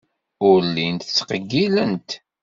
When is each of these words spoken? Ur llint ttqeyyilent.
Ur 0.47 0.57
llint 0.69 1.03
ttqeyyilent. 1.09 2.09